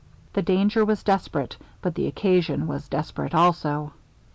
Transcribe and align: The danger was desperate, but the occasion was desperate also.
The 0.33 0.41
danger 0.41 0.83
was 0.83 1.03
desperate, 1.03 1.57
but 1.83 1.93
the 1.93 2.07
occasion 2.07 2.65
was 2.65 2.87
desperate 2.89 3.35
also. 3.35 3.93